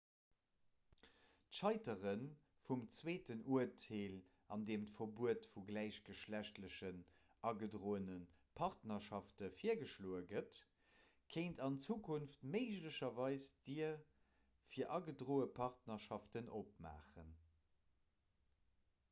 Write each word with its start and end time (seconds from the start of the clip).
d'scheitere 1.49 2.11
vum 2.69 2.79
zweeten 2.99 3.41
urteel 3.57 4.15
an 4.55 4.61
deem 4.69 4.85
d'verbuet 4.91 5.43
vu 5.49 5.61
gläichgeschlechtlechen 5.67 7.03
agedroene 7.51 8.15
partnerschafte 8.61 9.49
virgeschloe 9.59 10.21
gëtt 10.33 10.57
kéint 11.35 11.61
an 11.67 11.77
zukunft 11.87 12.47
méiglecherweis 12.57 13.51
d'dier 13.67 13.93
fir 14.73 14.91
agedroe 15.01 15.37
partnerschaften 15.61 16.49
opmaachen 16.65 17.31